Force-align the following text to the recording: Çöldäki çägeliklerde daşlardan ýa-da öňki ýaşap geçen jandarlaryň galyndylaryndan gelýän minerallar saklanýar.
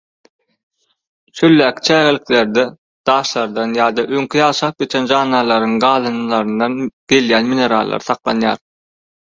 Çöldäki 1.41 1.83
çägeliklerde 1.89 2.65
daşlardan 3.09 3.77
ýa-da 3.79 4.07
öňki 4.21 4.43
ýaşap 4.45 4.83
geçen 4.85 5.11
jandarlaryň 5.13 5.77
galyndylaryndan 5.87 6.83
gelýän 7.15 7.53
minerallar 7.55 8.11
saklanýar. 8.13 8.61